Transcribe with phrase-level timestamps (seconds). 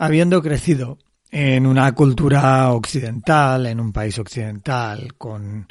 [0.00, 0.98] habiendo crecido
[1.30, 5.68] en una cultura occidental, en un país occidental, con,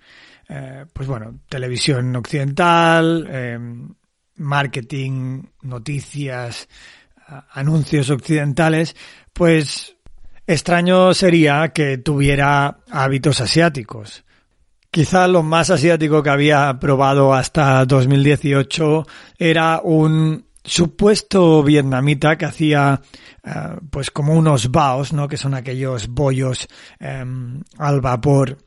[0.47, 3.89] eh, pues bueno, televisión occidental, em,
[4.35, 6.69] marketing, noticias,
[7.53, 8.95] anuncios occidentales,
[9.33, 9.95] pues
[10.45, 14.23] extraño sería que tuviera hábitos asiáticos.
[14.91, 19.05] Quizá lo más asiático que había probado hasta 2018
[19.37, 23.01] era un supuesto vietnamita que hacía
[23.43, 23.51] eh,
[23.89, 25.27] pues como unos baos, ¿no?
[25.27, 26.67] Que son aquellos bollos
[26.99, 28.57] em, al vapor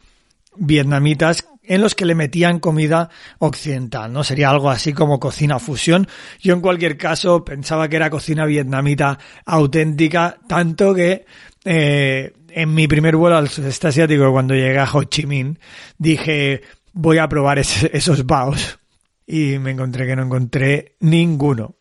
[0.57, 4.25] vietnamitas en los que le metían comida occidental, ¿no?
[4.25, 6.09] Sería algo así como cocina fusión.
[6.41, 11.25] Yo en cualquier caso pensaba que era cocina vietnamita auténtica, tanto que
[11.65, 15.59] eh, en mi primer vuelo al sudeste asiático, cuando llegué a Ho Chi Minh,
[15.99, 16.63] dije,
[16.93, 18.79] voy a probar esos baos.
[19.25, 21.77] Y me encontré que no encontré ninguno.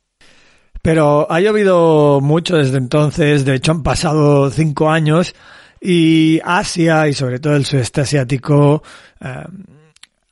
[0.81, 5.35] Pero ha llovido mucho desde entonces, de hecho han pasado cinco años
[5.80, 8.81] y Asia y sobre todo el sudeste asiático
[9.19, 9.44] eh,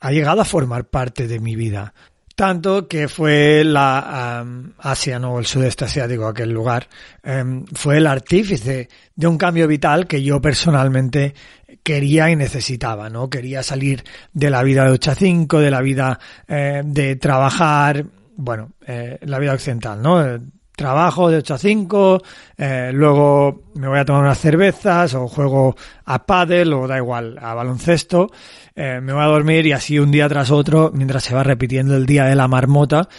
[0.00, 1.92] ha llegado a formar parte de mi vida.
[2.34, 6.88] Tanto que fue la um, Asia, no el sudeste asiático, aquel lugar,
[7.22, 11.34] um, fue el artífice de un cambio vital que yo personalmente
[11.82, 13.28] quería y necesitaba, ¿no?
[13.28, 18.06] Quería salir de la vida de 8 a 5, de la vida eh, de trabajar,
[18.40, 20.40] bueno, eh, la vida occidental, ¿no?
[20.80, 22.22] trabajo de 8 a 5,
[22.56, 27.36] eh, luego me voy a tomar unas cervezas o juego a pádel o da igual,
[27.38, 28.30] a baloncesto,
[28.74, 31.94] eh, me voy a dormir y así un día tras otro mientras se va repitiendo
[31.96, 33.10] el día de la marmota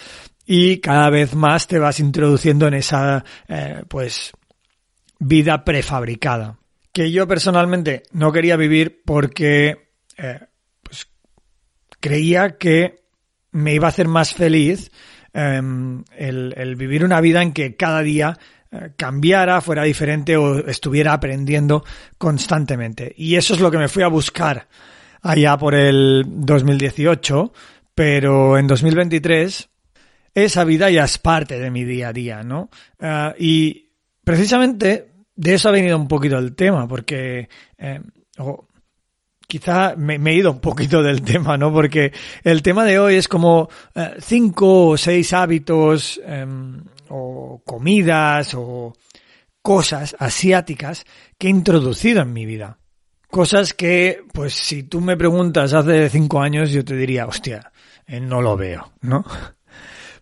[0.44, 4.32] y cada vez más te vas introduciendo en esa eh, pues
[5.20, 6.58] vida prefabricada
[6.92, 9.92] que yo personalmente no quería vivir porque
[10.82, 11.10] pues,
[12.00, 13.04] creía que
[13.52, 14.92] me iba a hacer más feliz
[15.34, 18.38] Em, el, vivir una vida en que cada día
[18.70, 21.86] eh, cambiara, fuera diferente o estuviera aprendiendo
[22.18, 23.14] constantemente.
[23.16, 24.68] Y eso es lo que me fui a buscar
[25.22, 27.54] allá por el 2018,
[27.96, 29.70] pero en 2023
[30.34, 32.70] esa vida ya es parte de mi día a día, ¿no?
[33.00, 33.90] Eh, y
[34.24, 37.48] precisamente de eso ha venido un poquito el tema, porque
[37.78, 38.02] eh,
[39.52, 41.74] quizá me, he ido un poquito del tema, ¿no?
[41.74, 48.54] Porque el tema de hoy es como eh, cinco o seis hábitos em, o comidas
[48.56, 48.94] o
[49.62, 51.04] cosas asiáticas
[51.38, 52.78] que he introducido en mi vida.
[53.30, 57.74] Cosas que, pues si tú me preguntas hace cinco años, yo te diría, hostia,
[58.08, 59.26] eh, no lo veo, ¿no?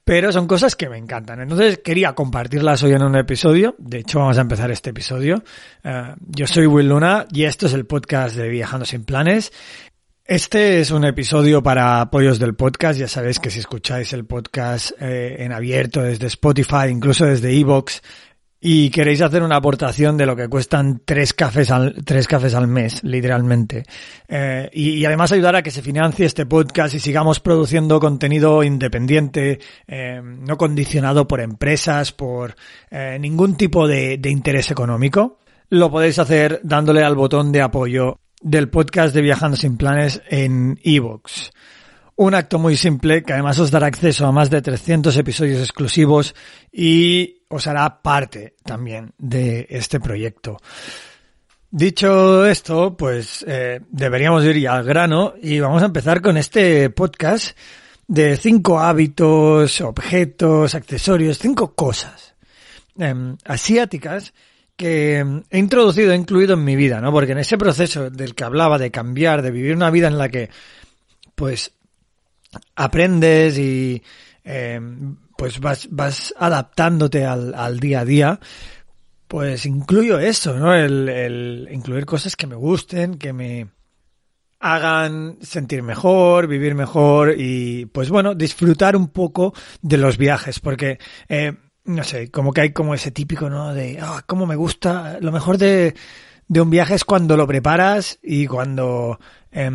[0.10, 1.40] Pero son cosas que me encantan.
[1.40, 3.76] Entonces quería compartirlas hoy en un episodio.
[3.78, 5.44] De hecho, vamos a empezar este episodio.
[5.84, 9.54] Eh, yo soy Will Luna y esto es el podcast de Viajando sin Planes.
[10.26, 13.00] Este es un episodio para apoyos del podcast.
[13.00, 18.02] Ya sabéis que si escucháis el podcast eh, en abierto desde Spotify, incluso desde Evox,
[18.62, 22.68] y queréis hacer una aportación de lo que cuestan tres cafés al, tres cafés al
[22.68, 23.84] mes, literalmente,
[24.28, 29.60] eh, y, además ayudar a que se financie este podcast y sigamos produciendo contenido independiente,
[29.88, 32.56] eh, no condicionado por empresas, por
[32.92, 38.70] eh, ningún tipo de, interés económico, lo podéis hacer dándole al botón de apoyo del
[38.70, 41.52] podcast de Viajando sin Planes en iVoox.
[42.16, 46.36] Un acto muy simple que además os dará acceso a más de 300 episodios exclusivos
[46.72, 50.58] y os hará parte también de este proyecto.
[51.72, 56.90] Dicho esto, pues eh, deberíamos ir ya al grano y vamos a empezar con este
[56.90, 57.58] podcast
[58.08, 62.34] de cinco hábitos, objetos, accesorios, cinco cosas
[62.98, 64.34] em, asiáticas
[64.76, 67.12] que he introducido, he incluido en mi vida, ¿no?
[67.12, 70.30] Porque en ese proceso del que hablaba de cambiar, de vivir una vida en la
[70.30, 70.50] que,
[71.36, 71.74] pues,
[72.76, 74.02] aprendes y
[74.44, 74.80] eh,
[75.40, 78.40] pues vas, vas adaptándote al, al, día a día,
[79.30, 80.76] pues incluyo eso, ¿no?
[80.76, 83.70] El, el incluir cosas que me gusten, que me
[84.60, 91.00] hagan sentir mejor, vivir mejor y pues bueno, disfrutar un poco de los viajes, porque
[91.30, 91.54] eh,
[91.86, 93.74] no sé, como que hay como ese típico, ¿no?
[93.74, 95.96] De, ah, cómo me gusta, lo mejor de,
[96.50, 99.20] de un viaje es cuando lo preparas y cuando...
[99.54, 99.72] Eh,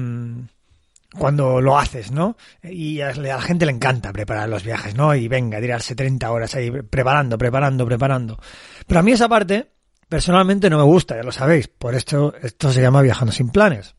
[1.18, 2.36] cuando lo haces, ¿no?
[2.62, 5.14] Y a la gente le encanta preparar los viajes, ¿no?
[5.14, 8.38] Y venga, tirarse 30 horas ahí preparando, preparando, preparando.
[8.86, 9.70] Pero a mí esa parte,
[10.08, 11.68] personalmente no me gusta, ya lo sabéis.
[11.68, 13.94] Por esto, esto se llama viajando sin planes.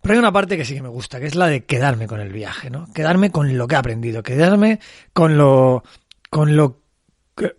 [0.00, 2.20] Pero hay una parte que sí que me gusta, que es la de quedarme con
[2.20, 2.92] el viaje, ¿no?
[2.92, 4.80] Quedarme con lo que he aprendido, quedarme
[5.12, 5.82] con lo,
[6.30, 6.82] con lo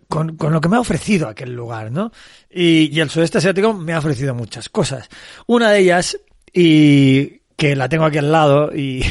[0.08, 2.10] con, con, lo que me ha ofrecido aquel lugar, ¿no?
[2.50, 5.08] Y, y el sudeste asiático me ha ofrecido muchas cosas.
[5.46, 6.18] Una de ellas,
[6.52, 9.02] y que la tengo aquí al lado y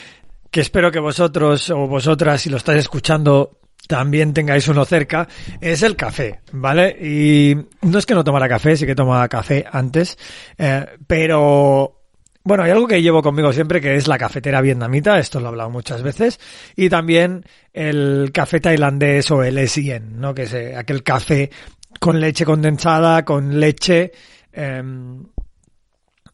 [0.50, 3.58] que espero que vosotros o vosotras, si lo estáis escuchando,
[3.88, 5.26] también tengáis uno cerca,
[5.60, 6.96] es el café, ¿vale?
[7.00, 10.16] Y no es que no tomara café, sí que tomaba café antes,
[10.56, 12.02] eh, pero
[12.44, 15.48] bueno, hay algo que llevo conmigo siempre que es la cafetera vietnamita, esto lo he
[15.48, 16.38] hablado muchas veces,
[16.76, 20.34] y también el café tailandés o el Sien, ¿no?
[20.34, 21.50] Que es eh, aquel café
[21.98, 24.12] con leche condensada, con leche
[24.52, 25.24] em,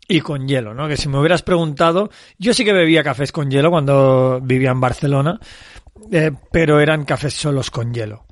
[0.09, 0.89] y con hielo, ¿no?
[0.89, 4.81] Que si me hubieras preguntado, yo sí que bebía cafés con hielo cuando vivía en
[4.81, 5.41] Barcelona,
[6.13, 8.27] eh, pero eran cafés solos con hielo.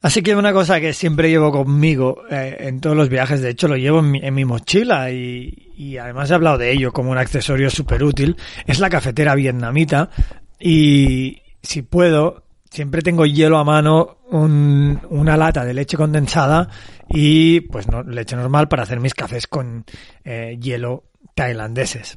[0.00, 3.68] Así que una cosa que siempre llevo conmigo eh, en todos los viajes, de hecho
[3.68, 7.70] lo llevo en mi, mochila y, y, además he hablado de ello como un accesorio
[7.70, 10.10] súper útil, es la cafetera vietnamita
[10.58, 12.42] y si puedo,
[12.72, 16.68] siempre tengo hielo a mano, un, una lata de leche condensada
[17.08, 19.84] y pues no, leche normal para hacer mis cafés con
[20.24, 21.04] eh, hielo
[21.34, 22.16] tailandeses.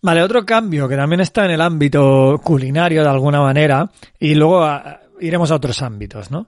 [0.00, 3.90] Vale, otro cambio que también está en el ámbito culinario de alguna manera
[4.20, 4.64] y luego
[5.20, 6.46] iremos a otros ámbitos, ¿no?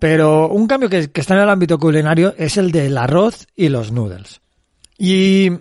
[0.00, 3.92] Pero un cambio que, está en el ámbito culinario es el del arroz y los
[3.92, 4.40] noodles.
[4.96, 5.52] Y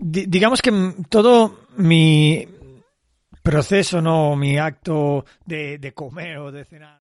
[0.00, 2.48] digamos que todo mi
[3.42, 7.00] proceso, no mi acto de, de comer o de cenar.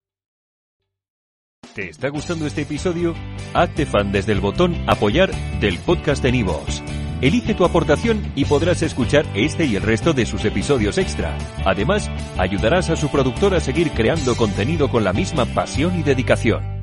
[1.74, 3.14] ¿Te está gustando este episodio?
[3.54, 5.30] Hazte fan desde el botón apoyar
[5.60, 6.82] del podcast de Nivos.
[7.20, 11.36] Elige tu aportación y podrás escuchar este y el resto de sus episodios extra.
[11.64, 16.79] Además, ayudarás a su productor a seguir creando contenido con la misma pasión y dedicación.